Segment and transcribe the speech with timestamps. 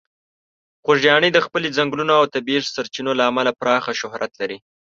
[0.83, 4.57] خوږیاڼي د خپلې ځنګلونو او د طبیعي سرچینو له امله پراخه شهرت لري.